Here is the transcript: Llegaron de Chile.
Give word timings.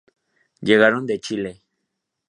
Llegaron 0.61 1.05
de 1.05 1.19
Chile. 1.19 1.61